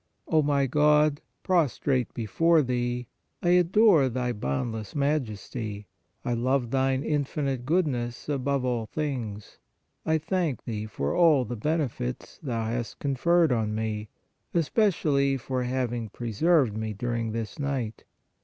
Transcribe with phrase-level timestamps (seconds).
[0.27, 3.05] O my God, prostrate before Thee,
[3.43, 5.85] I adore Thy boundless Majesty;
[6.25, 9.59] I love Thine infinite Goodness above all things;
[10.03, 14.09] I thank Thee for all the benefits Thou hast conferred on me,
[14.55, 18.03] espe cially for having preserved me during this night.